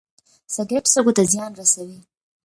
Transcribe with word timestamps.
سګرټ 0.53 0.85
سږو 0.93 1.11
ته 1.17 1.23
زیان 1.31 1.51
رسوي 1.59 1.99